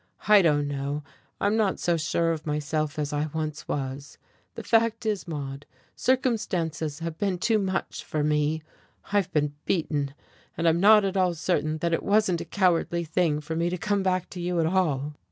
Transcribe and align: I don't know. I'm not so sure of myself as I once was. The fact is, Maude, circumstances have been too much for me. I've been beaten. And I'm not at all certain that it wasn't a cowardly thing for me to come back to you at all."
I 0.27 0.41
don't 0.41 0.67
know. 0.67 1.03
I'm 1.39 1.55
not 1.55 1.79
so 1.79 1.95
sure 1.95 2.31
of 2.31 2.47
myself 2.47 2.97
as 2.97 3.13
I 3.13 3.27
once 3.35 3.67
was. 3.67 4.17
The 4.55 4.63
fact 4.63 5.05
is, 5.05 5.27
Maude, 5.27 5.67
circumstances 5.95 6.97
have 7.01 7.19
been 7.19 7.37
too 7.37 7.59
much 7.59 8.03
for 8.03 8.23
me. 8.23 8.63
I've 9.13 9.31
been 9.31 9.53
beaten. 9.65 10.15
And 10.57 10.67
I'm 10.67 10.79
not 10.79 11.05
at 11.05 11.17
all 11.17 11.35
certain 11.35 11.77
that 11.81 11.93
it 11.93 12.01
wasn't 12.01 12.41
a 12.41 12.45
cowardly 12.45 13.03
thing 13.03 13.41
for 13.41 13.55
me 13.55 13.69
to 13.69 13.77
come 13.77 14.01
back 14.01 14.27
to 14.31 14.41
you 14.41 14.59
at 14.59 14.65
all." 14.65 15.13